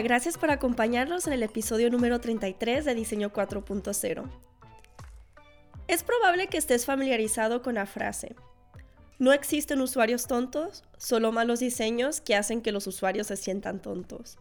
[0.00, 4.24] Gracias por acompañarnos en el episodio número 33 de Diseño 4.0.
[5.86, 8.34] Es probable que estés familiarizado con la frase,
[9.22, 14.36] no existen usuarios tontos, solo malos diseños que hacen que los usuarios se sientan tontos.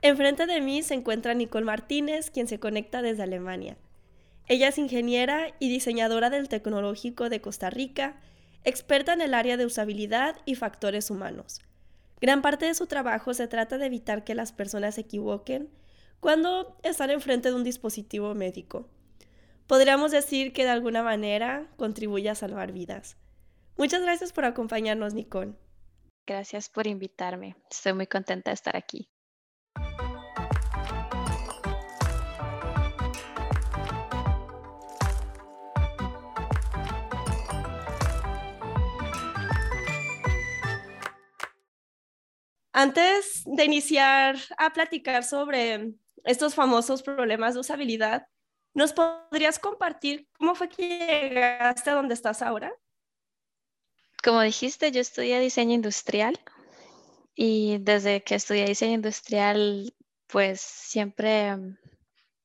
[0.00, 3.76] Enfrente de mí se encuentra Nicole Martínez, quien se conecta desde Alemania.
[4.46, 8.18] Ella es ingeniera y diseñadora del Tecnológico de Costa Rica,
[8.64, 11.60] experta en el área de usabilidad y factores humanos.
[12.20, 15.70] Gran parte de su trabajo se trata de evitar que las personas se equivoquen
[16.20, 18.88] cuando están enfrente de un dispositivo médico
[19.68, 23.16] podríamos decir que de alguna manera contribuye a salvar vidas.
[23.76, 25.54] Muchas gracias por acompañarnos, Nicole.
[26.26, 27.54] Gracias por invitarme.
[27.70, 29.08] Estoy muy contenta de estar aquí.
[42.78, 48.28] Antes de iniciar a platicar sobre estos famosos problemas de usabilidad,
[48.78, 52.72] ¿Nos podrías compartir cómo fue que llegaste a donde estás ahora?
[54.22, 56.38] Como dijiste, yo estudié diseño industrial
[57.34, 59.92] y desde que estudié diseño industrial,
[60.28, 61.56] pues siempre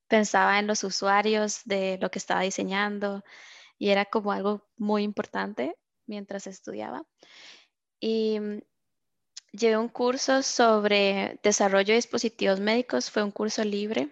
[0.08, 3.22] pensaba en los usuarios de lo que estaba diseñando
[3.78, 5.76] y era como algo muy importante
[6.06, 7.04] mientras estudiaba.
[8.00, 8.40] Y
[9.56, 14.10] llevé un curso sobre desarrollo de dispositivos médicos, fue un curso libre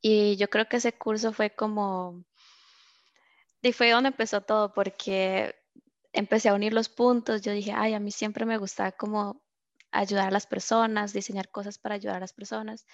[0.00, 2.24] y yo creo que ese curso fue como,
[3.62, 5.54] y fue donde empezó todo, porque
[6.12, 7.42] empecé a unir los puntos.
[7.42, 9.40] Yo dije, ay, a mí siempre me gustaba como
[9.92, 12.86] ayudar a las personas, diseñar cosas para ayudar a las personas.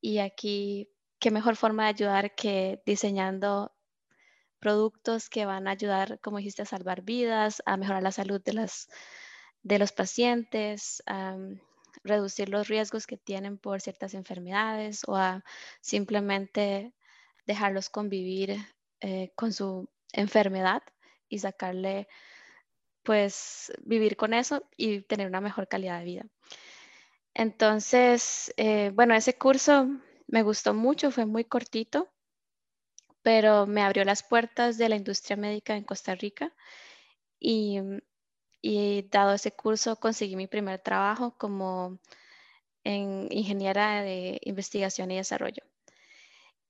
[0.00, 0.90] Y aquí,
[1.20, 3.72] qué mejor forma de ayudar que diseñando
[4.58, 8.54] productos que van a ayudar, como dijiste, a salvar vidas, a mejorar la salud de,
[8.54, 8.88] las,
[9.62, 11.02] de los pacientes,
[12.04, 15.44] reducir los riesgos que tienen por ciertas enfermedades o a
[15.80, 16.92] simplemente
[17.46, 18.56] dejarlos convivir
[19.00, 20.82] eh, con su enfermedad
[21.28, 22.08] y sacarle,
[23.02, 26.26] pues, vivir con eso y tener una mejor calidad de vida.
[27.34, 29.88] Entonces, eh, bueno, ese curso
[30.26, 32.08] me gustó mucho, fue muy cortito,
[33.22, 36.52] pero me abrió las puertas de la industria médica en Costa Rica
[37.38, 37.78] y
[38.60, 41.98] y dado ese curso conseguí mi primer trabajo como
[42.84, 45.62] en ingeniera de investigación y desarrollo.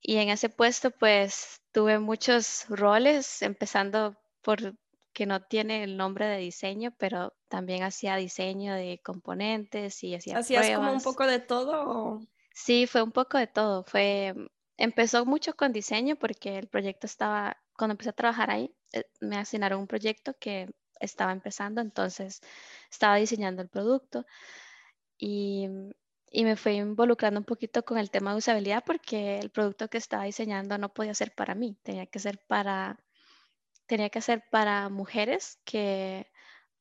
[0.01, 4.75] Y en ese puesto pues tuve muchos roles, empezando por
[5.13, 10.37] que no tiene el nombre de diseño, pero también hacía diseño de componentes y hacía
[10.37, 12.21] ¿Hacías como un poco de todo?
[12.53, 13.83] Sí, fue un poco de todo.
[13.83, 14.33] Fue,
[14.77, 19.37] empezó mucho con diseño porque el proyecto estaba, cuando empecé a trabajar ahí, eh, me
[19.37, 20.69] asignaron un proyecto que
[20.99, 22.41] estaba empezando, entonces
[22.91, 24.25] estaba diseñando el producto
[25.17, 25.67] y,
[26.33, 30.25] me fui involucrando un poquito con el tema de usabilidad porque el producto que estaba
[30.25, 32.99] diseñando no podía ser para mí, tenía que ser para,
[33.87, 36.31] tenía que ser para mujeres que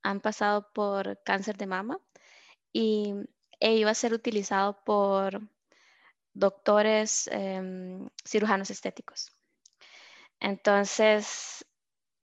[0.03, 2.01] han pasado por cáncer de mama
[2.73, 3.15] y
[3.61, 5.41] e iba a ser utilizado por
[6.35, 9.33] doctores em, cirujanos estéticos.
[10.41, 11.65] Entonces,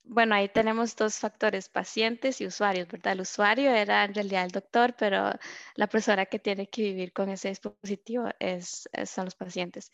[0.08, 3.14] bueno, ahí tenemos dos factores, pacientes y usuarios, ¿verdad?
[3.14, 5.32] El usuario era en realidad el doctor, pero
[5.74, 9.90] la persona que tiene que vivir con ese dispositivo es, son los pacientes.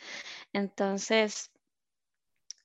[0.53, 1.51] Entonces,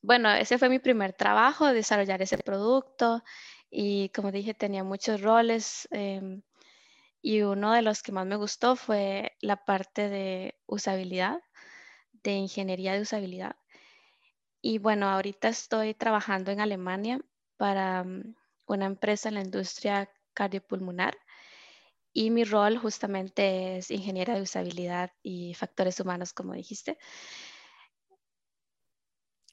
[0.01, 3.23] bueno, ese fue mi primer trabajo, desarrollar ese producto
[3.69, 6.41] y como dije, tenía muchos roles em,
[7.21, 11.41] y uno de los que más me gustó fue la parte de usabilidad,
[12.23, 13.55] de ingeniería de usabilidad.
[14.61, 17.21] Y bueno, ahorita estoy trabajando en Alemania
[17.57, 18.35] para mm,
[18.67, 21.17] una empresa en la industria cardiopulmonar
[22.13, 26.97] y mi rol justamente es ingeniera de usabilidad y factores humanos, como dijiste.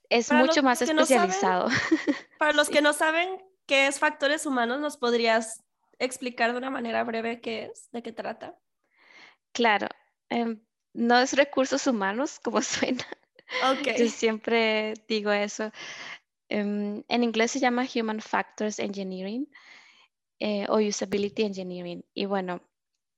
[0.09, 1.69] Es mucho más especializado.
[2.39, 3.29] para los que no saben
[3.67, 5.62] qué es factores humanos, ¿nos podrías
[5.99, 8.59] explicar de una manera breve qué es, de qué trata?
[9.53, 9.89] Claro,
[10.31, 10.65] em,
[10.95, 13.05] no es recursos humanos como suena.
[13.79, 13.99] Okay.
[13.99, 15.71] Yo siempre digo eso.
[16.49, 19.49] Em, en inglés se llama Human Factors Engineering
[20.38, 22.05] eh, o Usability Engineering.
[22.14, 22.61] Y bueno,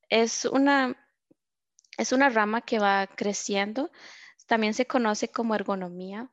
[0.09, 0.97] es una,
[1.99, 3.91] es una rama que va creciendo.
[4.47, 6.31] También se conoce como ergonomía.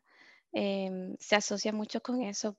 [0.51, 2.57] Em, se asocia mucho con eso.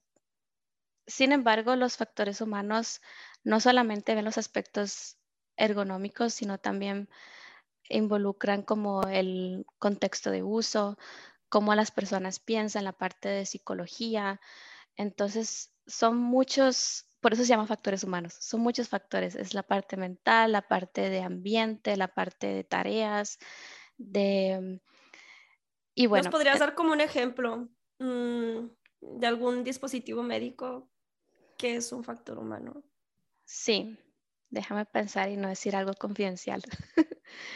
[1.07, 3.01] Sin embargo, los factores humanos
[3.45, 5.17] no solamente ven los aspectos
[5.57, 7.09] ergonómicos, sino también
[7.89, 10.99] involucran como el contexto de uso,
[11.49, 14.41] cómo las personas piensan, la parte de psicología.
[14.97, 19.35] Entonces, son muchos, por eso se llaman factores humanos, son muchos factores.
[19.35, 23.39] Es la parte mental, la parte de ambiente, la parte de tareas,
[23.97, 24.81] de...
[25.95, 26.25] Y bueno.
[26.25, 27.69] ¿Nos podrías eh dar como un ejemplo
[27.99, 28.67] mm,
[29.01, 30.91] de algún dispositivo médico
[31.57, 32.83] que es un factor humano?
[33.45, 33.97] Sí,
[34.51, 36.63] déjame pensar y no decir algo confidencial.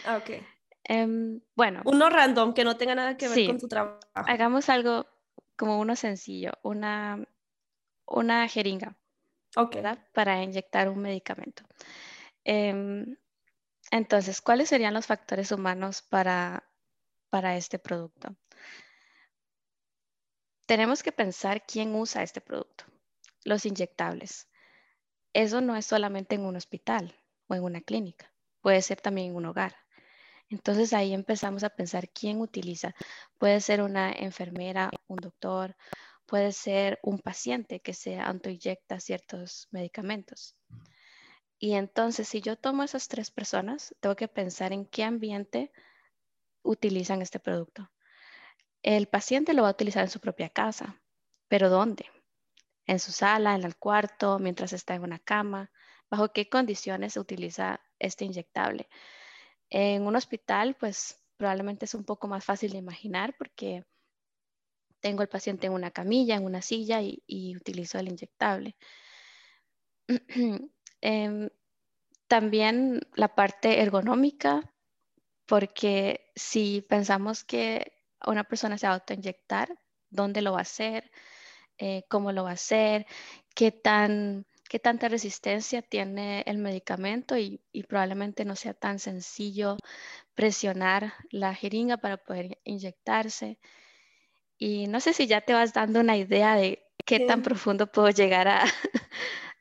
[0.04, 0.57] Ah, ok.
[0.88, 1.82] Em, bueno.
[1.84, 4.00] Uno random que no tenga nada que ver con tu trabajo.
[4.14, 5.06] Hagamos algo
[5.54, 7.28] como uno sencillo, una,
[8.06, 8.96] una jeringa.
[10.14, 11.62] Para inyectar un medicamento.
[12.44, 13.16] Em,
[13.90, 16.64] entonces, ¿cuáles serían los factores humanos para,
[17.28, 18.34] para este producto?
[20.64, 22.84] Tenemos que pensar quién usa este producto,
[23.44, 24.48] los inyectables.
[25.34, 27.14] Eso no es solamente en un hospital
[27.46, 28.32] o en una clínica,
[28.62, 29.76] puede ser también en un hogar.
[30.48, 32.94] Entonces ahí empezamos a pensar quién utiliza.
[33.38, 35.76] Puede ser una enfermera, un doctor,
[36.26, 40.56] puede ser un paciente que se autoinyecta ciertos medicamentos.
[41.58, 45.72] Y entonces, si yo tomo esas tres personas, tengo que pensar en qué ambiente
[46.62, 47.90] utilizan este producto.
[48.82, 51.00] El paciente lo va a utilizar en su propia casa,
[51.48, 52.06] pero ¿dónde?
[52.86, 55.70] En su sala, en el cuarto, mientras está en una cama.
[56.10, 58.88] ¿Bajo qué condiciones se utiliza este inyectable?
[59.70, 63.84] En un hospital, pues probablemente es un poco más fácil de imaginar porque
[65.00, 68.76] tengo el paciente en una camilla, en una silla y, utilizo el inyectable.
[71.00, 71.48] Em,
[72.26, 74.74] también la parte ergonómica,
[75.46, 77.92] porque si pensamos que
[78.26, 78.96] una persona se va a
[80.10, 81.10] ¿dónde lo va a hacer?
[81.78, 83.06] Eh, ¿Cómo lo va a hacer?
[83.54, 89.76] ¿Qué tan qué tanta resistencia tiene el medicamento y, probablemente no sea tan sencillo
[90.34, 93.58] presionar la jeringa para poder inyectarse.
[94.58, 98.10] Y no sé si ya te vas dando una idea de qué tan profundo puedo
[98.10, 98.64] llegar a,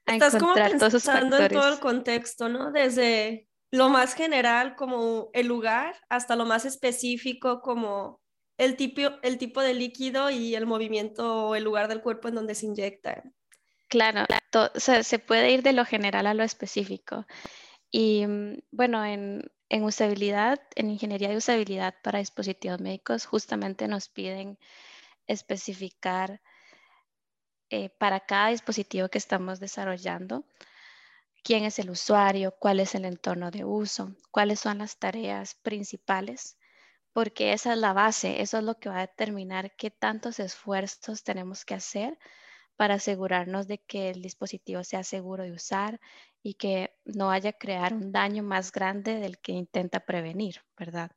[0.05, 2.71] Estás encontrar como pensando en todo el contexto, ¿no?
[2.71, 8.21] Desde lo más general como el lugar hasta lo más específico como
[8.57, 12.35] el tipo, el tipo de líquido y el movimiento o el lugar del cuerpo en
[12.35, 13.23] donde se inyecta.
[13.89, 14.25] Claro,
[14.75, 17.25] se puede ir de lo general a lo específico.
[17.91, 19.43] Y mm, bueno, en,
[19.83, 24.57] usabilidad, en ingeniería de usabilidad para dispositivos médicos, justamente nos piden
[25.27, 26.41] especificar
[27.69, 30.45] eh, para cada dispositivo que estamos desarrollando
[31.43, 36.57] quién es el usuario, cuál es el entorno de uso, cuáles son las tareas principales,
[37.13, 41.23] porque esa es la base, eso es lo que va a determinar qué tantos esfuerzos
[41.23, 42.17] tenemos que hacer
[42.77, 45.99] para asegurarnos de que el dispositivo sea seguro de usar
[46.43, 51.11] y que no vaya a crear un daño más grande del que intenta prevenir, ¿verdad?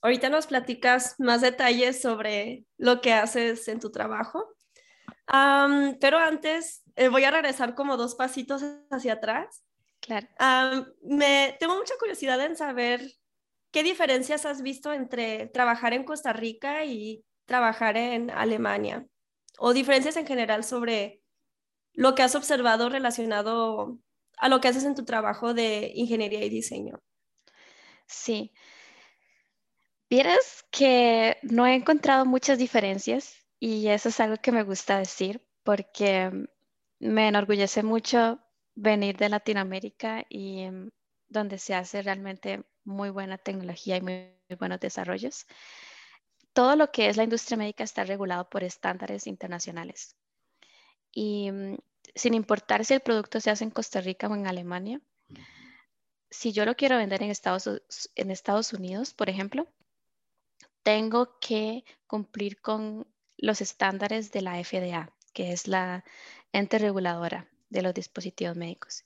[0.00, 4.56] Ahorita nos platicas más detalles sobre lo que haces en tu trabajo,
[6.00, 9.62] pero antes eh, voy a regresar como dos pasitos hacia atrás.
[10.00, 10.26] Claro.
[11.02, 13.02] me tengo mucha curiosidad en saber
[13.70, 19.06] qué diferencias has visto entre trabajar en Costa Rica y trabajar en Alemania
[19.58, 21.22] o diferencias en general sobre
[21.94, 23.98] lo que has observado relacionado
[24.38, 27.00] a lo que haces en tu trabajo de ingeniería y diseño.
[28.06, 28.52] Sí.
[30.08, 35.46] Vieras que no he encontrado muchas diferencias y eso es algo que me gusta decir
[35.62, 36.30] porque
[36.98, 38.40] me enorgullece mucho
[38.74, 40.90] venir de Latinoamérica y mm,
[41.28, 45.46] donde se hace realmente muy buena tecnología y muy buenos desarrollos
[46.52, 50.16] todo lo que es la industria médica está regulado por estándares internacionales.
[51.12, 51.76] Y mm,
[52.14, 55.00] sin importar si el producto se hace en Costa Rica o en Alemania,
[56.30, 57.68] si yo lo quiero vender en Estados,
[58.14, 59.66] en Estados Unidos, por ejemplo,
[60.82, 63.06] tengo que cumplir con
[63.36, 66.04] los estándares de la FDA, que es la
[66.52, 69.04] ente reguladora de los dispositivos médicos.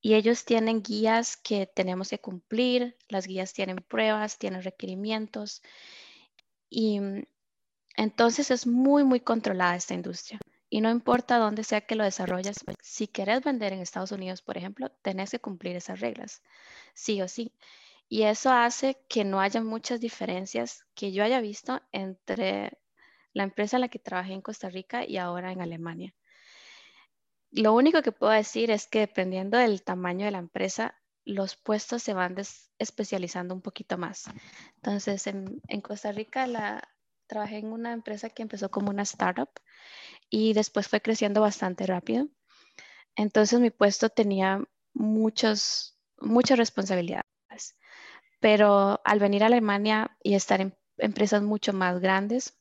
[0.00, 5.62] Y ellos tienen guías que tenemos que cumplir, las guías tienen pruebas, tienen requerimientos
[6.68, 7.24] y mm,
[7.96, 10.40] entonces es muy, muy controlada esta industria.
[10.68, 14.58] Y no importa dónde sea que lo desarrolles, si quieres vender en Estados Unidos, por
[14.58, 16.42] ejemplo, tenés que cumplir esas reglas,
[16.94, 17.52] sí o sí.
[18.08, 22.78] Y eso hace que no haya muchas diferencias que yo haya visto entre
[23.32, 26.14] la empresa en la que trabajé en Costa Rica y ahora en Alemania.
[27.50, 32.02] Lo único que puedo decir es que dependiendo del tamaño de la empresa, los puestos
[32.02, 32.36] se van
[32.78, 34.24] especializando un poquito más.
[34.76, 36.46] Entonces, en, Costa Rica
[37.26, 39.50] trabajé en una empresa que empezó como una startup
[40.30, 42.28] y después fue creciendo bastante rápido.
[43.16, 44.62] Entonces, mi puesto tenía
[44.92, 47.24] muchos, muchas responsabilidades.
[48.40, 52.58] Pero al venir a Alemania y estar en empresas mucho más grandes,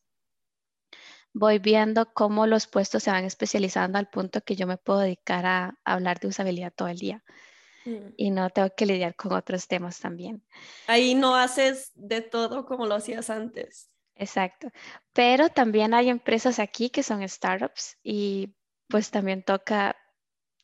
[1.34, 5.46] voy viendo cómo los puestos se van especializando al punto que yo me puedo dedicar
[5.46, 7.24] a, hablar de usabilidad todo el día.
[7.86, 8.14] Mm.
[8.18, 10.44] Y no tengo que lidiar con otros temas también.
[10.88, 13.90] Ahí no haces de todo como lo hacías antes.
[14.16, 14.70] Exacto.
[15.14, 18.56] Pero también hay empresas aquí que son startups y
[18.88, 19.96] pues también toca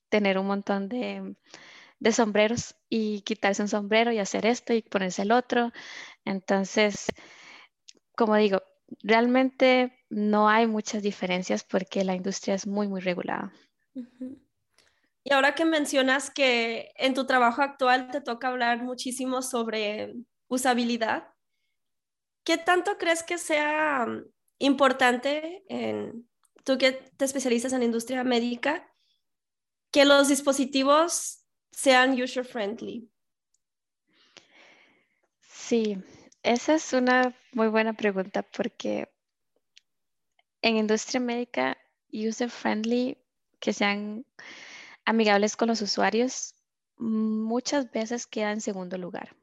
[0.10, 1.36] tener un montón de,
[2.00, 5.72] de sombreros y quitarse un sombrero y hacer esto y ponerse el otro.
[6.26, 7.08] Entonces,
[8.16, 8.62] como digo,
[9.04, 13.52] realmente no hay muchas diferencias porque la industria es muy, muy regulada.
[15.24, 20.14] Y ahora que mencionas que en tu trabajo actual te toca hablar muchísimo sobre
[20.48, 21.28] usabilidad,
[22.44, 24.26] ¿qué tanto crees que sea mm,
[24.60, 26.28] importante en
[26.64, 28.90] tú que te especializas en industria médica
[29.92, 33.10] que los dispositivos sean user friendly?
[35.42, 35.98] Sí,
[36.44, 39.10] esa es una muy buena pregunta porque
[40.62, 41.78] en industria médica,
[42.12, 43.18] user friendly,
[43.60, 44.26] que sean
[45.10, 46.54] amigables con los usuarios,
[46.98, 49.36] muchas veces queda en segundo lugar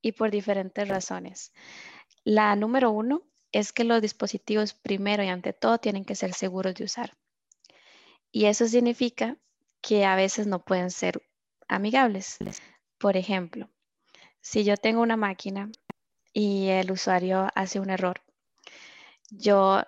[0.00, 1.52] y por diferentes razones.
[2.24, 3.22] La número uno
[3.52, 7.18] es que los dispositivos primero y ante todo tienen que ser seguros de usar.
[8.32, 9.36] Y eso significa
[9.82, 11.22] que a veces no pueden ser
[11.68, 12.38] amigables.
[12.96, 13.68] Por ejemplo,
[14.40, 15.70] si yo tengo una máquina
[16.32, 18.22] y el usuario hace un error,
[19.28, 19.82] yo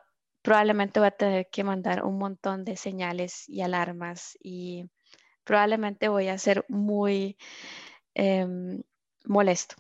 [0.49, 4.91] probablemente voy a tener que mandar un montón de señales y alarmas y
[5.45, 7.37] probablemente voy a ser muy
[8.15, 8.83] em,
[9.27, 9.75] molesto.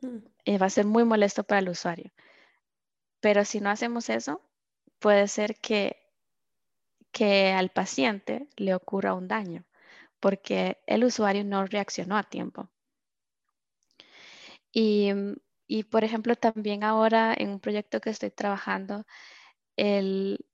[0.00, 0.20] Mm.
[0.46, 2.10] Y va a ser muy molesto para el usuario.
[3.20, 4.40] Pero si no hacemos eso,
[4.98, 5.98] puede ser que,
[7.12, 9.66] que al paciente le ocurra un daño
[10.20, 12.70] porque el usuario no reaccionó a tiempo.
[14.72, 15.10] Y,
[15.66, 19.04] y, por ejemplo, también ahora en un proyecto que estoy trabajando,
[19.78, 20.46] el,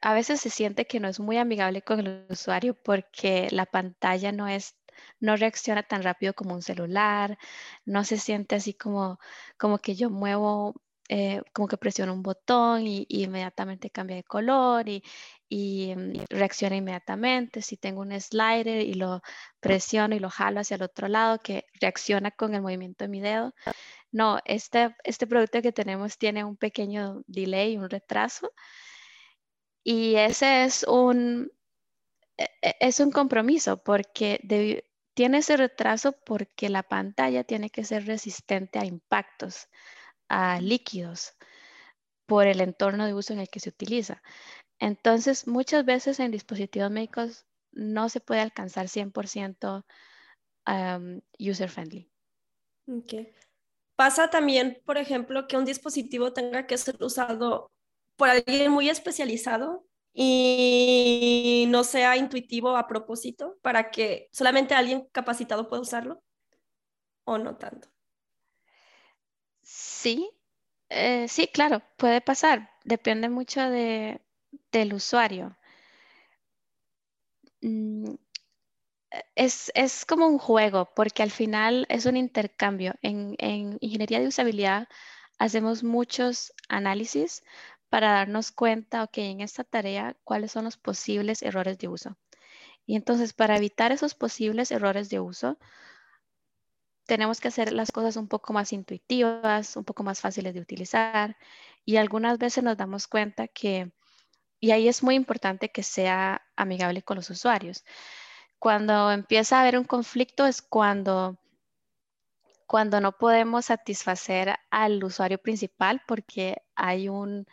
[0.00, 4.32] a veces se siente que no es muy amigable con el usuario porque la pantalla
[4.32, 4.76] no es
[5.20, 7.38] no reacciona tan rápido como un celular,
[7.84, 9.18] no se siente así como,
[9.56, 10.74] como que yo muevo
[11.10, 17.62] eh, como que presiono un botón y, inmediatamente cambia de color y, mm, reacciona inmediatamente.
[17.62, 19.22] Si tengo un slider y lo
[19.60, 23.20] presiono y lo jalo hacia el otro lado, que reacciona con el movimiento de mi
[23.20, 23.54] dedo.
[24.10, 28.52] No, este, este producto que tenemos tiene un pequeño delay, un retraso.
[29.84, 31.50] Y ese es un,
[32.36, 34.40] e, e, es un compromiso porque
[35.14, 39.68] tiene ese retraso porque la pantalla tiene que ser resistente a impactos
[40.28, 41.34] a líquidos
[42.26, 44.22] por el entorno de uso en el que se utiliza.
[44.78, 49.84] Entonces, muchas veces en dispositivos médicos no se puede alcanzar 100%
[51.38, 52.10] user friendly.
[53.98, 57.72] Pasa también, por ejemplo, que un dispositivo tenga que ser usado
[58.16, 65.68] por alguien muy especializado y no sea intuitivo a propósito para que solamente alguien capacitado
[65.68, 66.22] pueda usarlo
[67.24, 67.88] o no tanto.
[69.62, 70.30] Sí,
[70.90, 72.70] eh, sí, claro, puede pasar.
[72.84, 74.20] Depende mucho de,
[74.72, 75.56] del usuario.
[79.12, 82.94] Mm, es, como un juego, porque al final es un intercambio.
[83.02, 84.88] En, en ingeniería de usabilidad
[85.38, 87.42] hacemos muchos análisis
[87.88, 92.16] para darnos cuenta, ok, en esta tarea, cuáles son los posibles errores de uso.
[92.86, 95.58] Y entonces, para evitar esos posibles errores de uso,
[97.06, 101.36] tenemos que hacer las cosas un poco más intuitivas, un poco más fáciles de utilizar
[101.84, 103.92] y algunas veces nos damos cuenta que,
[104.60, 107.84] y ahí es muy importante que sea amigable con los usuarios.
[108.58, 111.38] Cuando empieza a haber un conflicto es cuando,
[112.66, 117.46] cuando no podemos satisfacer al usuario principal porque hay un,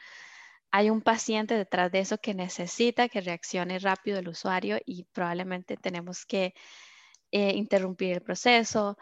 [0.71, 5.77] hay un paciente detrás de eso que necesita que reaccione rápido el usuario y probablemente
[5.77, 6.53] tenemos que
[7.31, 8.97] eh, interrumpir el proceso.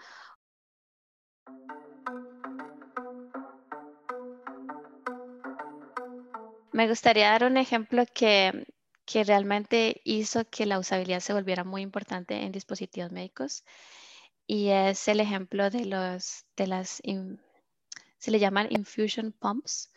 [6.74, 8.65] Me gustaría dar un ejemplo que,
[9.22, 13.63] realmente hizo que la usabilidad se volviera muy importante en dispositivos médicos
[14.48, 17.01] y es el ejemplo de los de las
[18.17, 19.91] se le llaman infusion pumps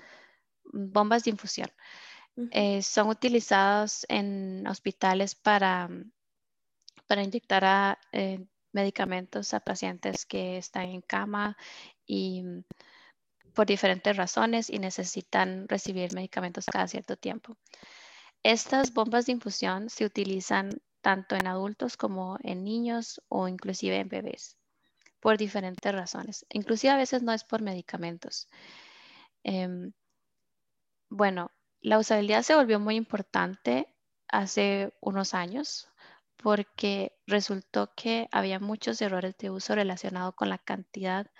[0.73, 1.71] bombas de infusión.
[2.51, 5.89] Eh, son utilizados en hospitales para,
[7.07, 11.57] para inyectar a, eh, medicamentos a pacientes que están en cama
[12.07, 12.45] y
[13.55, 17.57] por diferentes razones y necesitan recibir medicamentos cada cierto tiempo.
[18.49, 24.09] Estas bombas de infusión se utilizan tanto en adultos como en niños o inclusive en
[24.09, 24.57] bebés
[25.19, 26.47] por diferentes razones.
[26.51, 28.49] Inclusive a veces no es por medicamentos.
[29.43, 29.93] Em,
[31.11, 31.51] bueno,
[31.81, 33.93] la usabilidad se volvió muy importante
[34.29, 35.91] hace unos años
[36.37, 41.33] porque resultó que había muchos errores de uso relacionados con la cantidad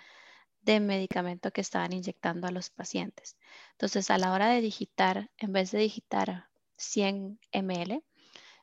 [0.59, 3.37] de medicamento que estaban inyectando a los pacientes.
[3.71, 8.03] Entonces, a la hora de digitar, en vez de digitar 100 ml,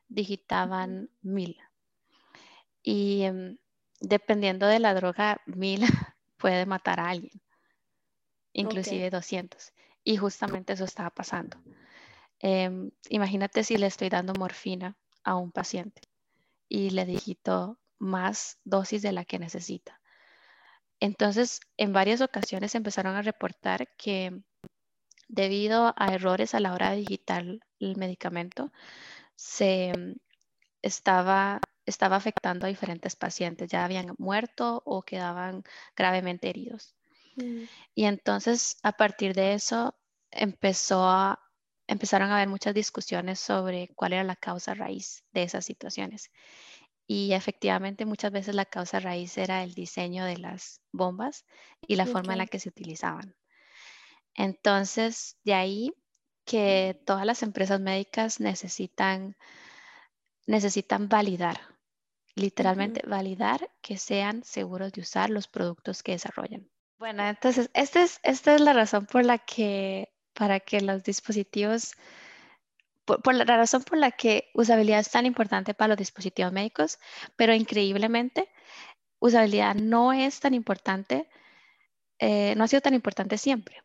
[0.07, 1.57] digitaban 1000.
[2.83, 3.57] Y em,
[3.99, 5.85] dependiendo de la droga, 1000
[6.37, 7.41] puede matar a alguien,
[8.53, 9.73] inclusive 200.
[10.03, 11.57] Y justamente eso estaba pasando.
[12.39, 16.01] Em, imagínate si le estoy dando morfina a un paciente
[16.69, 19.99] y le digito más dosis de la que necesita.
[20.99, 24.41] Entonces, en varias ocasiones empezaron a reportar que
[25.27, 27.43] debido a errores a la hora de digitar
[27.79, 28.71] el medicamento,
[29.35, 30.15] se em,
[30.81, 33.69] estaba, estaba afectando a diferentes pacientes.
[33.69, 35.63] Ya habían muerto o quedaban
[35.95, 36.95] gravemente heridos.
[37.35, 37.63] Mm.
[37.95, 39.95] Y entonces, a partir de eso,
[40.31, 41.39] empezó a,
[41.87, 46.31] empezaron a haber muchas discusiones sobre cuál era la causa raíz de esas situaciones.
[47.07, 51.45] Y efectivamente muchas veces la causa raíz era el diseño de las bombas
[51.87, 53.35] y la forma en la que se utilizaban.
[54.35, 55.93] Entonces, de ahí
[56.45, 59.35] que todas las empresas médicas necesitan,
[60.45, 61.59] necesitan validar,
[62.35, 66.69] literalmente validar que sean seguros de usar los productos que desarrollan.
[66.99, 71.93] Bueno, entonces, esta es, esta es la razón por la que para que los dispositivos,
[73.05, 76.99] por, la razón por la que usabilidad es tan importante para los dispositivos médicos,
[77.35, 78.49] pero increíblemente,
[79.19, 81.27] usabilidad no es tan importante,
[82.19, 83.81] eh, no ha sido tan importante siempre,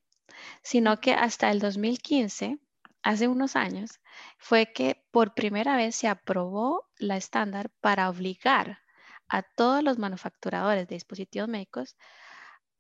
[0.63, 2.59] sino que hasta el 2015,
[3.03, 4.01] hace unos años,
[4.39, 8.81] fue que por primera vez se aprobó la estándar para obligar
[9.29, 11.97] a todos los manufacturadores de dispositivos médicos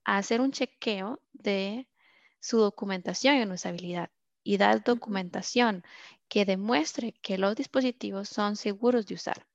[0.04, 1.88] a hacer un chequeo de
[2.40, 4.10] su documentación en usabilidad
[4.42, 5.84] y dar documentación
[6.28, 9.46] que demuestre que los dispositivos son seguros de usar.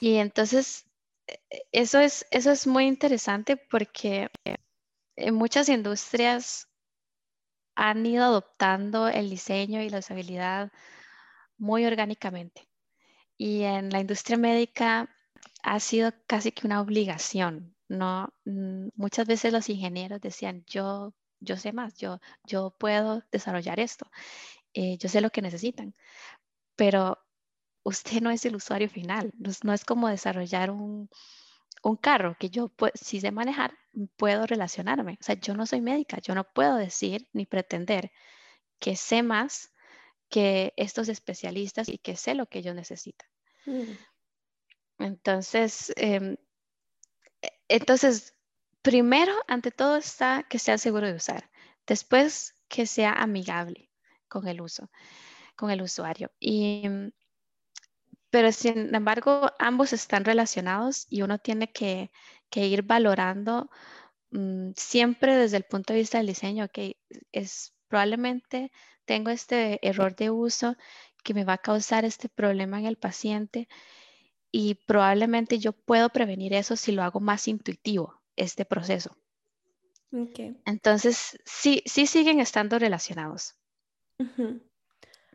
[0.00, 0.86] Y entonces,
[1.26, 4.30] e, e, eso es, eso es muy interesante porque
[5.18, 6.68] en muchas industrias
[7.74, 10.72] han ido adoptando el diseño y la usabilidad
[11.58, 12.68] muy orgánicamente.
[13.36, 15.08] Y en la industria médica
[15.62, 21.56] ha sido casi que una obligación no, mm, muchas veces los ingenieros decían, yo, yo
[21.56, 24.10] sé más, yo, yo puedo desarrollar esto,
[24.74, 25.94] eh, yo sé lo que necesitan,
[26.76, 27.18] pero
[27.84, 29.32] usted no es el usuario final,
[29.64, 31.10] no, es como desarrollar un,
[31.96, 33.76] carro que yo, si sé manejar,
[34.16, 35.18] puedo relacionarme.
[35.20, 38.10] O sea, yo no soy médica, yo no puedo decir ni pretender
[38.78, 39.72] que sé más
[40.28, 43.28] que estos especialistas y que sé lo que ellos necesitan.
[43.66, 43.92] Mm.
[44.98, 46.36] Entonces, em,
[47.68, 48.34] entonces,
[48.82, 51.50] primero, ante todo está que sea seguro de usar.
[51.86, 53.90] Después, que sea amigable
[54.28, 54.90] con el uso,
[55.56, 56.30] con el usuario.
[58.30, 62.10] Pero sin embargo, ambos están relacionados y uno tiene que,
[62.54, 63.70] ir valorando
[64.30, 66.96] mm, siempre desde el punto de vista del diseño, que
[67.32, 68.70] es probablemente
[69.04, 70.76] tengo este error de uso
[71.24, 73.68] que me va a causar este problema en el paciente
[74.50, 79.16] y probablemente yo puedo prevenir eso si lo hago más intuitivo, este proceso.
[80.64, 83.56] Entonces, sí, sí siguen estando relacionados.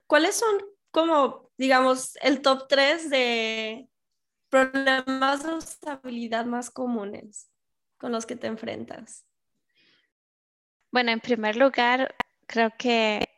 [0.08, 0.56] ¿Cuáles son
[0.92, 3.88] como, digamos, el top 3 de
[4.50, 7.50] problemas de usabilidad más comunes
[7.98, 9.26] con los que te enfrentas?
[10.92, 12.16] Bueno, en primer lugar,
[12.48, 13.30] creo que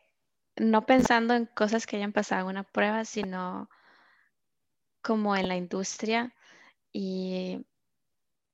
[0.56, 3.70] no pensando en cosas que hayan pasado una prueba, sino
[5.00, 6.34] como en la industria
[6.92, 7.64] y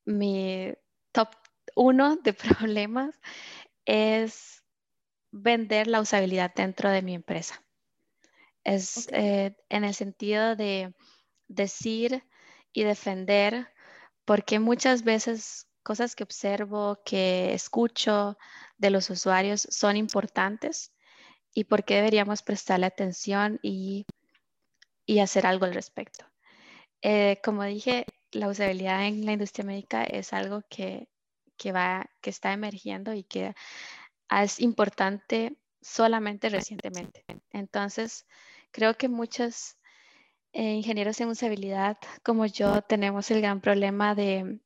[0.05, 0.75] mi
[1.13, 1.31] top
[1.77, 3.19] uno de problemas
[3.87, 4.63] es
[5.31, 7.62] vender la usabilidad dentro de mi empresa.
[8.65, 10.95] Es eh, en el sentido de
[11.49, 12.25] decir
[12.73, 13.69] y defender,
[14.25, 18.39] porque muchas veces cosas que observo, que escucho
[18.79, 20.93] de los usuarios son importantes
[21.55, 24.07] y por qué deberíamos prestarle atención y
[25.21, 26.25] hacer algo al respecto.
[27.03, 31.09] Eh, como dije, la usabilidad en la industria médica es algo que,
[31.73, 33.55] va, que está emergiendo y que
[34.31, 37.25] es importante solamente recientemente.
[37.51, 38.27] Entonces,
[38.71, 39.77] creo que muchos
[40.53, 44.61] eh, ingenieros en usabilidad como yo tenemos el gran problema de,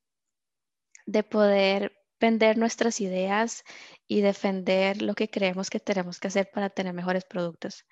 [1.05, 3.63] de poder vender nuestras ideas
[4.07, 7.85] y defender lo que creemos que tenemos que hacer para tener mejores productos.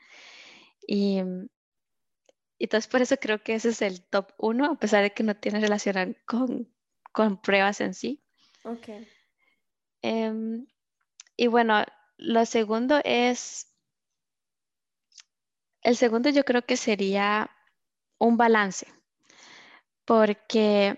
[0.87, 1.21] Y,
[2.59, 5.35] entonces por eso creo que ese es el top uno, a pesar de que no
[5.35, 6.73] tiene relación con,
[7.11, 8.23] con pruebas en sí.
[8.63, 8.89] Ok.
[10.01, 10.65] Em,
[11.37, 11.83] y bueno,
[12.17, 13.71] lo segundo es,
[15.81, 17.49] el segundo yo creo que sería
[18.17, 18.87] un balance,
[20.05, 20.97] porque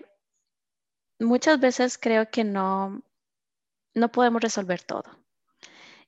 [1.18, 3.02] muchas veces creo que no,
[3.94, 5.04] no podemos resolver todo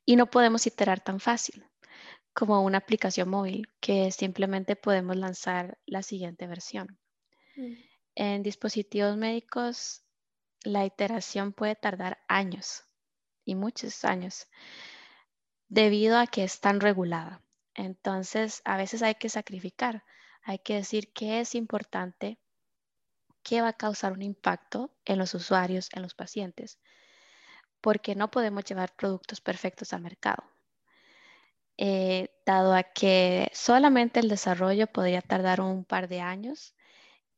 [0.05, 1.66] y no podemos iterar tan fácil
[2.33, 6.99] como una aplicación móvil que simplemente podemos lanzar la siguiente versión.
[7.57, 7.75] Mm.
[8.14, 10.03] En dispositivos médicos,
[10.62, 12.85] la iteración puede tardar años
[13.44, 14.46] y muchos años
[15.70, 17.40] debido a que es tan regulada.
[17.74, 20.04] Entonces, a veces hay que sacrificar,
[20.42, 22.38] hay que decir qué es importante,
[23.42, 26.78] qué va a causar un impacto en los usuarios, en los pacientes,
[27.80, 30.42] porque no podemos llevar productos perfectos al mercado.
[31.78, 36.74] Eh, dado a que solamente el desarrollo podría tardar un par de años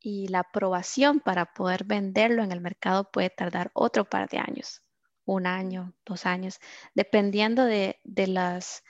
[0.01, 4.83] y la aprobación para poder venderlo en el mercado puede tardar otro par de años,
[5.25, 6.59] un año, dos años,
[6.95, 8.85] dependiendo de, las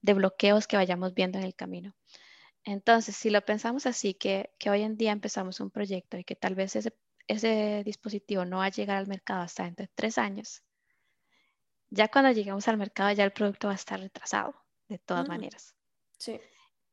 [0.00, 1.94] de bloqueos que vayamos viendo en el camino.
[2.64, 6.54] Entonces, si lo pensamos así, que, hoy en día empezamos un proyecto y que tal
[6.54, 6.94] vez ese,
[7.26, 10.62] ese dispositivo no va a llegar al mercado hasta entre tres años,
[11.90, 14.54] ya cuando lleguemos al mercado ya el producto va a estar retrasado,
[14.88, 15.28] de todas mm.
[15.28, 15.74] maneras.
[16.18, 16.40] Sí.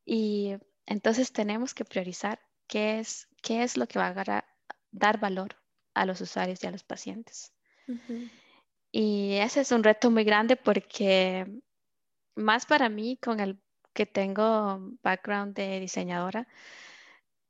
[0.05, 4.45] Y entonces tenemos que priorizar qué es, qué es lo que va a
[4.91, 5.55] dar valor
[5.93, 7.53] a los usuarios y a los pacientes.
[8.91, 11.45] Y ese es un reto muy grande porque
[12.35, 13.59] más para mí con el
[13.93, 16.47] que tengo background de diseñadora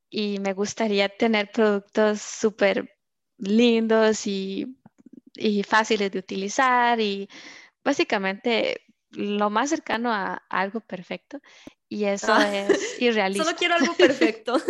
[0.10, 2.98] y me gustaría tener productos súper
[3.38, 4.78] lindos y
[5.38, 7.30] y fáciles de utilizar y
[7.84, 11.40] básicamente lo más cercano a, algo perfecto
[11.88, 13.46] y eso ah, es irrealista.
[13.46, 14.62] Solo quiero algo perfecto.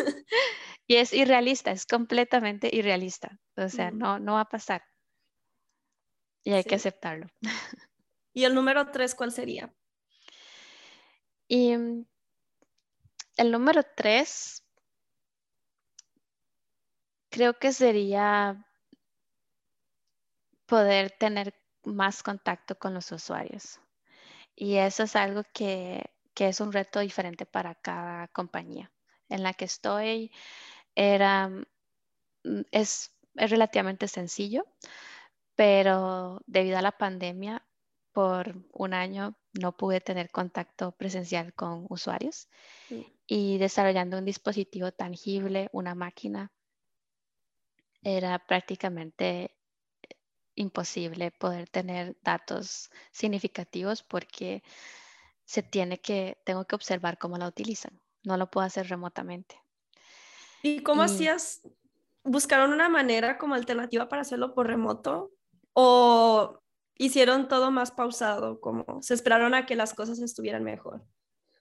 [0.86, 3.40] y es irrealista, es completamente irrealista.
[3.56, 3.98] O sea, mm.
[3.98, 4.84] no, no va a pasar.
[6.48, 7.28] Y hay que aceptarlo.
[8.34, 9.70] ¿Y el número tres cuál sería?
[11.50, 11.74] Y
[13.36, 14.64] el número tres
[17.30, 18.66] creo que sería
[20.68, 23.82] poder tener más contacto con los usuarios.
[24.56, 28.90] Y eso es algo que, es un reto diferente para cada compañía.
[29.28, 30.32] En la que estoy
[30.96, 34.66] era, mm, es, relativamente sencillo,
[35.58, 37.66] pero debido a la pandemia,
[38.14, 42.48] por un año no pude tener contacto presencial con usuarios
[42.90, 43.02] mm.
[43.26, 46.52] y desarrollando un dispositivo tangible, una máquina,
[48.04, 49.56] era prácticamente
[50.54, 54.64] imposible poder tener datos significativos porque
[55.44, 58.00] se tiene que, tengo que observar cómo la utilizan.
[58.24, 59.60] No lo puedo hacer remotamente.
[60.62, 61.62] ¿Y cómo hacías?
[62.24, 65.37] ¿Buscaron una manera como alternativa para hacerlo por remoto?
[65.80, 66.60] ¿O
[66.96, 68.60] hicieron todo más pausado?
[68.60, 71.06] Como se esperaron a que las cosas estuvieran mejor?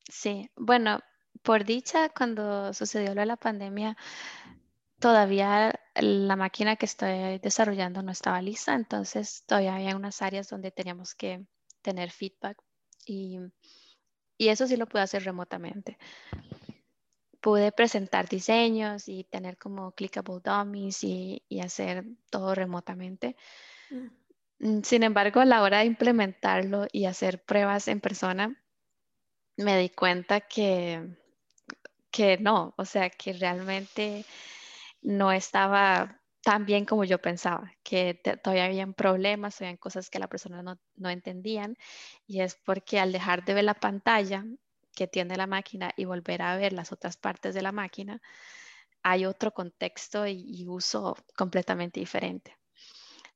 [0.08, 1.00] Sí, bueno,
[1.42, 3.94] por dicha, cuando sucedió la pandemia,
[5.00, 10.70] todavía la máquina que estoy desarrollando no estaba lista, entonces todavía había unas áreas donde
[10.70, 11.44] teníamos que
[11.82, 12.56] tener feedback
[13.04, 13.38] y,
[14.38, 15.98] eso sí lo pude hacer remotamente.
[17.42, 23.36] Pude presentar diseños y tener como clickable dummies y, hacer todo remotamente.
[23.90, 24.82] Mm.
[24.82, 28.62] Sin embargo, a la hora de implementarlo y hacer pruebas en persona,
[29.56, 31.02] me di cuenta que,
[32.10, 34.24] que no, o sea, que realmente
[35.02, 40.28] no estaba tan bien como yo pensaba, que todavía habían problemas, habían cosas que la
[40.28, 41.76] persona no, no entendían,
[42.26, 44.44] y es porque al dejar de ver la pantalla
[44.94, 48.20] que tiene la máquina y volver a ver las otras partes de la máquina,
[49.02, 52.56] hay otro contexto y, uso completamente diferente.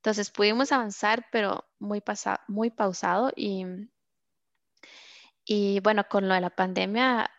[0.00, 2.02] Entonces pudimos avanzar, pero muy,
[2.48, 3.66] muy pausado y,
[5.44, 7.30] y bueno, con lo de la pandemia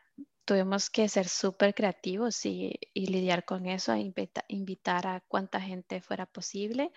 [0.46, 6.92] tuvimos que ser súper creativos y, lidiar con eso, invitar a cuánta gente fuera posible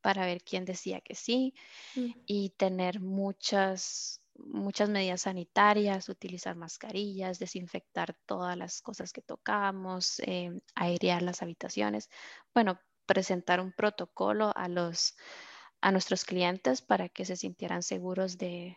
[0.00, 1.52] para ver quién decía que sí
[1.96, 2.10] mm.
[2.26, 10.60] y tener muchas, muchas medidas sanitarias, utilizar mascarillas, desinfectar todas las cosas que tocamos, em,
[10.76, 12.08] airear las habitaciones.
[12.54, 12.78] Bueno,
[13.08, 15.16] presentar un protocolo a los,
[15.80, 18.76] a nuestros clientes para que se sintieran seguros de,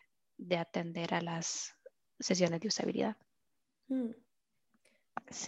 [0.58, 1.76] atender a las
[2.20, 3.18] sesiones de usabilidad.
[3.90, 4.12] Mm.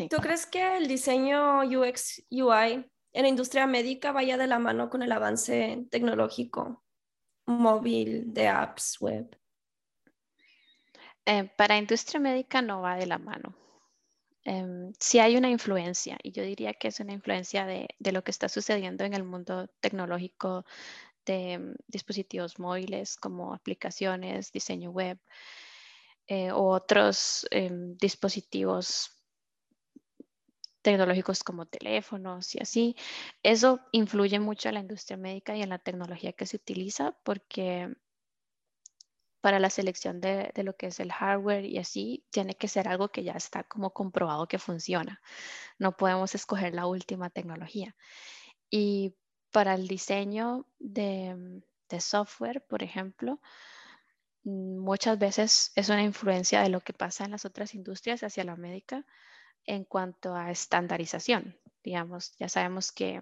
[0.09, 4.89] ¿Tú crees que el diseño UX UI en la industria médica vaya de la mano
[4.89, 6.83] con el avance tecnológico
[7.45, 9.35] móvil de apps web?
[11.25, 13.55] Eh, para industria médica no va de la mano.
[14.45, 18.31] Eh, sí hay una influencia y yo diría que es una influencia de, lo que
[18.31, 20.65] está sucediendo en el mundo tecnológico
[21.25, 25.19] de mm, dispositivos móviles como aplicaciones, diseño web
[26.27, 29.11] eh, o otros em, dispositivos
[30.81, 32.95] tecnológicos como teléfonos y así.
[33.43, 37.95] Eso influye mucho en la industria médica y en la tecnología que se utiliza porque
[39.43, 43.09] para la selección de, lo que es el hardware y así, tiene que ser algo
[43.09, 45.21] que ya está como comprobado que funciona.
[45.77, 47.93] No podemos escoger la última tecnología.
[48.69, 49.17] Y
[49.51, 53.41] para el diseño de, de software, por ejemplo,
[54.45, 58.55] muchas veces es una influencia de lo que pasa en las otras industrias hacia la
[58.55, 59.05] médica
[59.65, 61.59] en cuanto a estandarización.
[61.83, 63.19] Digamos, ya sabemos que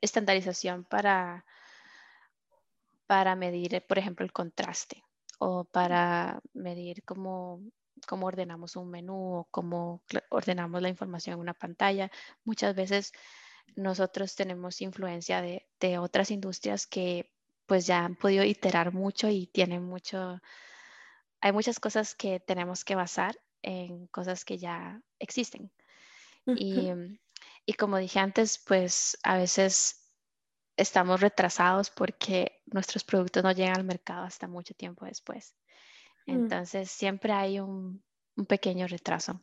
[0.00, 1.44] estandarización para,
[3.08, 5.05] para medir, por ejemplo, el contraste
[5.38, 7.60] o para medir cómo,
[8.06, 12.10] cómo ordenamos un menú o cómo ordenamos la información en una pantalla.
[12.44, 13.12] Muchas veces
[13.74, 17.30] nosotros tenemos influencia de, de otras industrias que
[17.66, 20.40] pues ya han podido iterar mucho y tienen mucho,
[21.40, 25.72] hay muchas cosas que tenemos que basar en cosas que ya existen.
[26.46, 26.92] Y,
[27.64, 30.05] y como dije antes, pues a veces
[30.76, 35.54] estamos retrasados porque nuestros productos no llegan al mercado hasta mucho tiempo después.
[36.26, 36.32] Mm.
[36.32, 38.02] Entonces, siempre hay un,
[38.36, 39.40] un, pequeño retraso.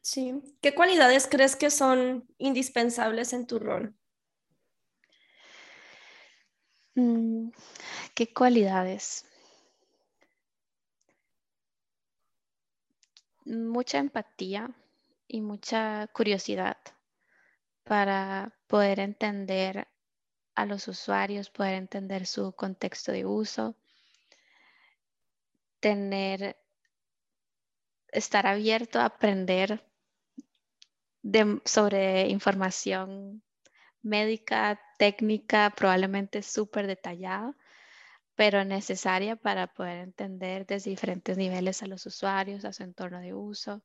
[0.00, 0.34] Sí.
[0.60, 3.94] ¿Qué cualidades crees que son indispensables en tu rol?
[6.94, 7.50] Mm,
[8.14, 9.26] ¿Qué cualidades?
[13.44, 14.70] Mucha empatía
[15.26, 16.78] y mucha curiosidad
[17.84, 19.86] para poder entender
[20.56, 23.76] a los usuarios, poder entender su contexto de uso,
[25.78, 26.56] tener,
[28.08, 29.88] estar abierto a aprender
[31.64, 33.44] sobre información
[34.02, 37.56] médica, técnica, probablemente súper detallada,
[38.34, 43.34] pero necesaria para poder entender desde diferentes niveles a los usuarios, a su entorno de
[43.34, 43.84] uso.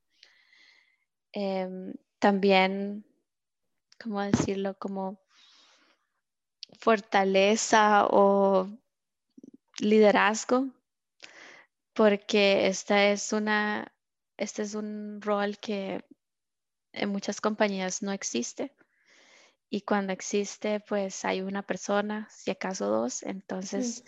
[1.31, 3.05] Em, también,
[4.01, 4.77] ¿cómo decirlo?
[4.77, 5.19] Como
[6.79, 8.69] fortaleza o
[9.79, 10.67] liderazgo,
[11.93, 13.93] porque esta es una,
[14.37, 16.05] este es un rol que
[16.93, 18.73] en muchas compañías no existe.
[19.69, 24.03] Y cuando existe, pues hay una persona, si acaso dos, entonces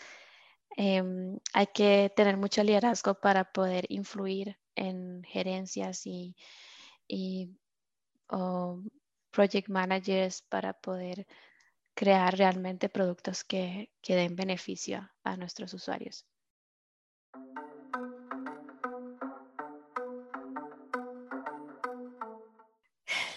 [0.75, 6.35] em, hay que tener mucho liderazgo para poder influir en gerencias y,
[7.07, 7.51] y
[9.31, 11.27] project managers para poder
[11.93, 16.25] crear realmente productos que, que den beneficio a nuestros usuarios.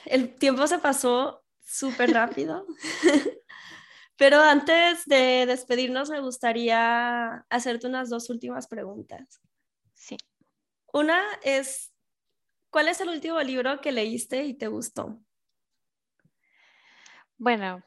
[0.06, 2.66] El tiempo se pasó súper rápido.
[4.16, 9.40] Pero antes de despedirnos, me gustaría hacerte unas dos últimas preguntas.
[9.94, 10.16] Sí.
[10.92, 11.92] Una es,
[12.70, 15.20] ¿cuál es el último libro que leíste y te gustó?
[17.36, 17.82] Bueno,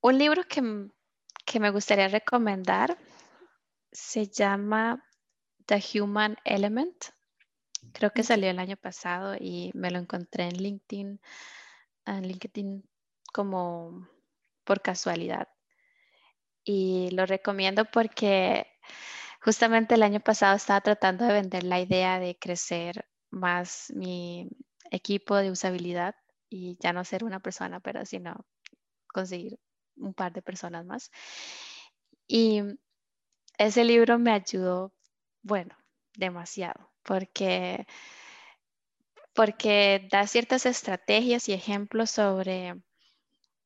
[0.00, 2.96] un libro que, me gustaría recomendar
[3.90, 5.04] se llama
[5.66, 7.06] The Human Element.
[7.92, 11.20] Creo que salió el año pasado y me lo encontré en LinkedIn,
[12.06, 12.88] en LinkedIn
[13.32, 14.08] como
[14.62, 15.48] por casualidad.
[16.62, 18.68] Y lo recomiendo porque
[19.40, 24.48] justamente el año pasado estaba tratando de vender la idea de crecer más mi
[24.90, 26.14] equipo de usabilidad
[26.54, 28.46] y ya no ser una persona, pero sino
[29.08, 29.58] conseguir
[29.96, 31.10] un par de personas más.
[32.28, 32.62] Y
[33.58, 34.92] ese libro me ayudó,
[35.42, 35.76] bueno,
[36.16, 37.86] demasiado, porque,
[39.34, 42.74] porque da ciertas estrategias y ejemplos sobre,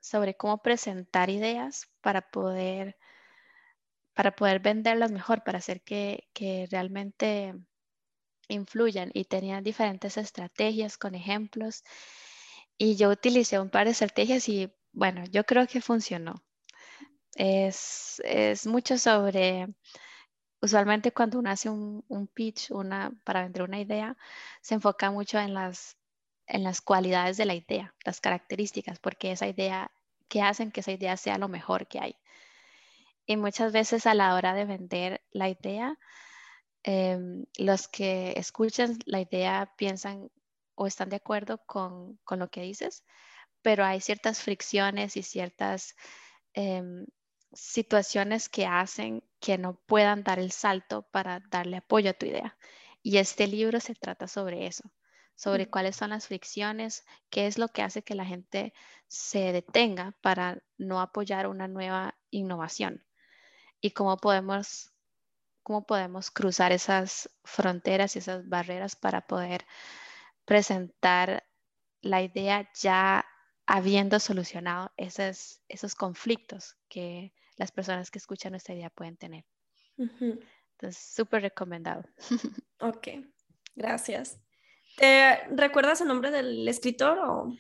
[0.00, 2.96] sobre cómo presentar ideas para poder,
[4.14, 7.54] para poder venderlas mejor, para hacer que, que realmente
[8.48, 9.10] influyan.
[9.14, 11.84] Y tenía diferentes estrategias con ejemplos.
[12.78, 16.42] Y yo utilicé un par de estrategias y bueno, yo creo que funcionó.
[17.34, 18.20] Es,
[18.66, 19.68] mucho sobre,
[20.62, 24.16] usualmente cuando uno hace un, pitch una, para vender una idea,
[24.60, 25.96] se enfoca mucho en las,
[26.46, 29.90] en las cualidades de la idea, las características, porque esa idea
[30.28, 32.16] que hacen que esa idea sea lo mejor que hay.
[33.26, 35.98] Y muchas veces a la hora de vender la idea,
[36.82, 40.30] em, los que escuchan la idea piensan
[40.78, 43.04] o están de acuerdo con, lo que dices,
[43.62, 45.96] pero hay ciertas fricciones y ciertas
[46.54, 47.06] em,
[47.52, 52.56] situaciones que hacen que no puedan dar el salto para darle apoyo a tu idea.
[53.02, 54.84] Y este libro se trata sobre eso,
[55.34, 55.70] sobre Mm.
[55.70, 58.72] cuáles son las fricciones, qué es lo que hace que la gente
[59.08, 63.04] se detenga para no apoyar una nueva innovación
[63.80, 64.92] y cómo podemos,
[65.64, 69.66] cómo podemos cruzar esas fronteras y esas barreras para poder
[70.48, 71.46] presentar
[72.00, 73.26] la idea ya
[73.66, 79.44] habiendo solucionado esos, esos conflictos que las personas que escuchan nuestra idea pueden tener.
[79.98, 80.40] Ujú.
[80.72, 82.02] Entonces, súper recomendado.
[82.80, 83.08] Ok,
[83.74, 84.38] gracias.
[84.96, 87.56] ¿Te recuerdas el nombre del escritor o...?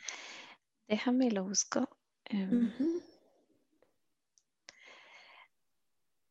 [0.86, 1.88] Déjame lo busco.
[2.24, 2.72] Em.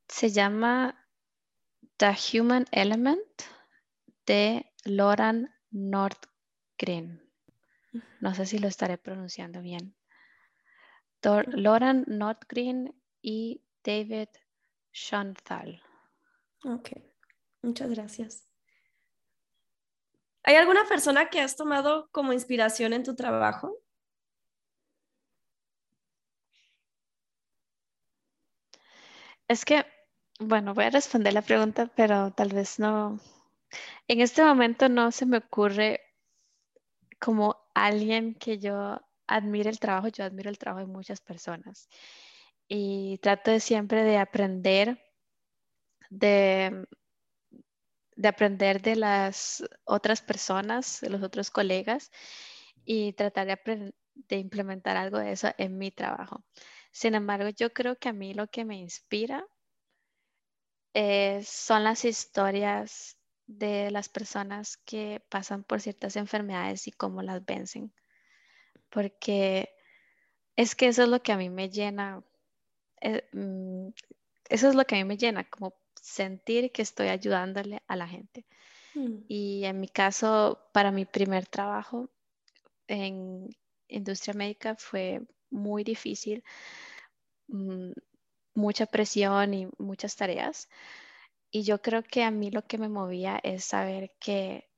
[0.07, 1.05] Se llama
[1.97, 3.43] The Human Element
[4.25, 5.53] de Loran
[6.77, 7.21] Nordgren.
[8.21, 9.95] No sé si lo estaré pronunciando bien.
[11.23, 14.29] Dor- Loran Nordgren y David
[14.93, 15.81] Schoenthal.
[16.63, 16.89] Ok,
[17.63, 18.47] muchas gracias.
[20.43, 23.79] ¿Hay alguna persona que has tomado como inspiración en tu trabajo?
[29.47, 29.85] Es que,
[30.39, 33.19] bueno, voy a responder la pregunta, pero tal vez no.
[34.07, 36.01] En este momento no se me ocurre
[37.19, 40.07] como alguien que yo admire el trabajo.
[40.09, 41.89] Yo admiro el trabajo de muchas personas
[42.67, 44.99] y trato de siempre de aprender
[46.09, 46.87] de,
[48.15, 52.11] de aprender de las otras personas, de los otros colegas
[52.85, 53.93] y tratar de,
[54.29, 56.43] implementar algo de eso en mi trabajo.
[56.91, 59.45] Sin embargo, yo creo que a mí lo que me inspira
[60.93, 63.16] eh, son las historias
[63.47, 67.93] de las personas que pasan por ciertas enfermedades y cómo las vencen.
[68.89, 69.69] Porque
[70.55, 72.23] es que eso es lo que a mí me llena,
[73.01, 73.89] eh, mm,
[74.49, 78.07] eso es lo que a mí me llena, como sentir que estoy ayudándole a la
[78.07, 78.45] gente.
[78.95, 82.09] Mm, Y en mi caso, para mi primer trabajo
[82.87, 83.49] en
[83.89, 86.43] industria médica fue muy difícil,
[87.47, 87.91] mm,
[88.55, 90.69] mucha presión y muchas tareas.
[91.51, 94.69] Y yo creo que a mí lo que me movía es saber que,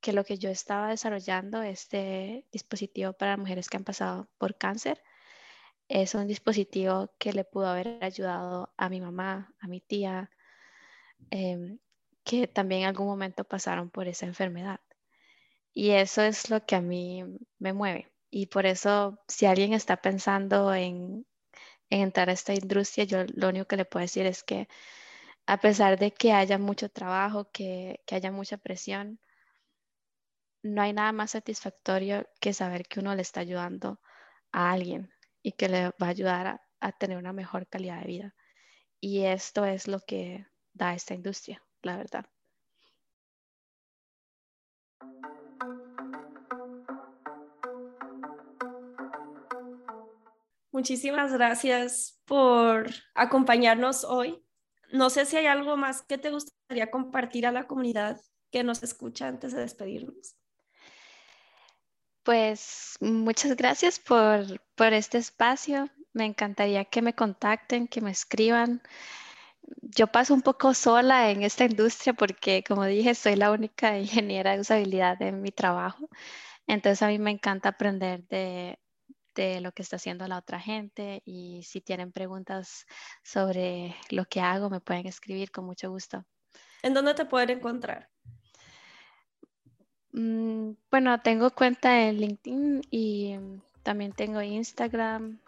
[0.00, 5.02] que lo que yo estaba desarrollando, este dispositivo para mujeres que han pasado por cáncer,
[5.88, 10.30] es un dispositivo que le pudo haber ayudado a mi mamá, a mi tía,
[11.30, 11.78] em,
[12.24, 14.80] que también en algún momento pasaron por esa enfermedad.
[15.72, 17.24] Y eso es lo que a mí
[17.58, 18.12] me mueve.
[18.30, 21.26] Y por eso, si alguien está pensando en,
[21.90, 24.68] en entrar a esta industria, yo lo único que le puedo decir es que
[25.46, 29.20] a pesar de que haya mucho trabajo, que, haya mucha presión,
[30.62, 34.00] no hay nada más satisfactorio que saber que uno le está ayudando
[34.52, 35.10] a alguien
[35.42, 38.34] y que le va a ayudar a tener una mejor calidad de vida.
[39.00, 42.26] Y esto es lo que da esta industria, la verdad.
[50.72, 54.45] Muchísimas gracias por acompañarnos hoy.
[54.92, 58.20] No sé si hay algo más que te gustaría compartir a la comunidad
[58.50, 60.36] que nos escucha antes de despedirnos.
[62.22, 65.90] Pues muchas gracias por, por este espacio.
[66.12, 68.82] Me encantaría que me contacten, que me escriban.
[69.82, 74.52] Yo paso un poco sola en esta industria porque, como dije, soy la única ingeniera
[74.52, 76.08] de usabilidad en mi trabajo.
[76.66, 78.78] Entonces a mí me encanta aprender de,
[79.42, 82.86] de lo que está haciendo la otra gente y si tienen preguntas
[83.22, 86.24] sobre lo que hago, me pueden escribir con mucho gusto.
[86.82, 88.08] ¿En dónde te pueden encontrar?
[90.12, 95.38] Mm, bueno, tengo cuenta en LinkedIn y mm, también tengo Instagram.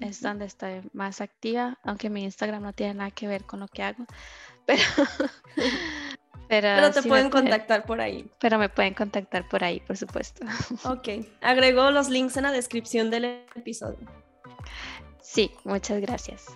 [0.00, 3.68] Es donde estoy más activa, aunque mi Instagram no tiene nada que ver con lo
[3.68, 4.06] que hago.
[4.66, 4.82] Pero,
[6.48, 8.28] pero, Pero te sí me pueden pueden- contactar por ahí.
[8.38, 10.44] pero me pueden contactar por ahí, por supuesto.
[10.84, 11.08] Ok,
[11.40, 13.24] agrego los links en la descripción del
[13.54, 13.98] episodio.
[15.20, 16.46] Sí, muchas gracias.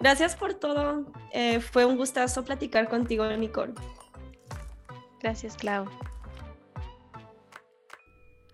[0.00, 1.06] Gracias por todo.
[1.32, 3.72] Eh, fue un gustazo platicar contigo, Nicole.
[5.22, 5.86] Gracias, Clau.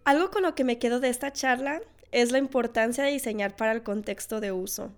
[0.05, 1.81] Algo con lo que me quedo de esta charla
[2.11, 4.91] es la importancia de diseñar para el contexto de uso.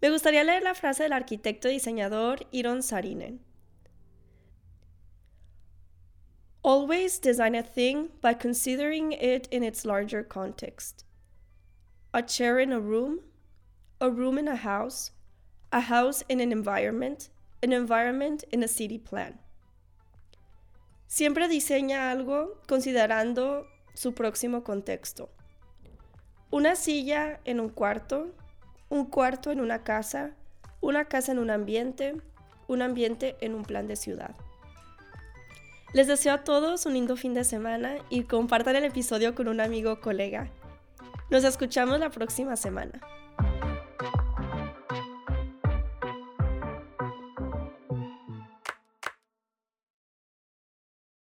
[0.00, 3.40] Me gustaría leer la frase del arquitecto y diseñador Iron Sarinen.
[6.64, 11.04] Always design a thing by considering it in its larger context.
[12.14, 13.18] a chair in a room,
[14.00, 15.10] a room in a house,
[15.72, 17.28] a house in an environment,
[17.60, 19.40] an environment in a city plan.
[21.08, 25.28] Siempre diseña algo considerando su próximo contexto.
[26.52, 28.32] Una silla en un cuarto,
[28.90, 30.36] un cuarto en una casa,
[30.80, 32.14] una casa en un ambiente,
[32.68, 34.36] un ambiente en un plan de ciudad.
[35.94, 39.60] Les deseo a todos un lindo fin de semana y compartan el episodio con un
[39.60, 40.50] amigo o colega.
[41.30, 43.00] Nos escuchamos la próxima semana.